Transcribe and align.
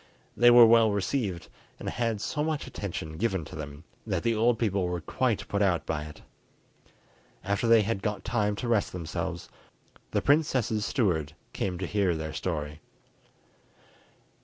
They 0.35 0.49
were 0.49 0.65
well 0.65 0.89
received, 0.91 1.47
and 1.79 1.87
had 1.87 2.21
so 2.21 2.43
much 2.43 2.65
attention 2.65 3.17
given 3.17 3.45
to 3.45 3.55
them, 3.55 3.83
that 4.07 4.23
the 4.23 4.33
old 4.33 4.57
people 4.57 4.87
were 4.87 4.99
quite 4.99 5.47
put 5.47 5.61
out 5.61 5.85
by 5.85 6.05
it. 6.05 6.23
After 7.43 7.67
they 7.67 7.83
had 7.83 8.01
got 8.01 8.25
time 8.25 8.55
to 8.55 8.67
rest 8.67 8.93
themselves, 8.93 9.47
the 10.09 10.23
princess's 10.23 10.87
steward 10.87 11.33
came 11.53 11.77
to 11.77 11.85
hear 11.85 12.15
their 12.15 12.33
story. 12.33 12.81